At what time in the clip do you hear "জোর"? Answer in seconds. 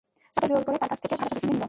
0.51-0.61